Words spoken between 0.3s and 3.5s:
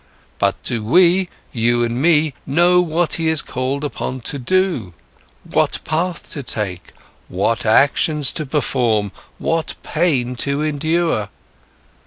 But do we, you and me, know what he is